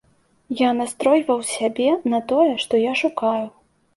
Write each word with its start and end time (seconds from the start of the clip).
Я 0.59 0.69
настройваў 0.77 1.43
сябе 1.57 1.89
на 2.13 2.21
тое, 2.31 2.49
што 2.63 2.73
я 2.91 2.95
шукаю. 3.05 3.45